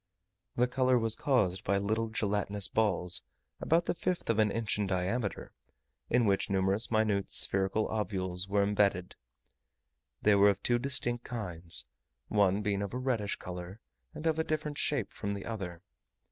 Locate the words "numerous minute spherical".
6.49-7.87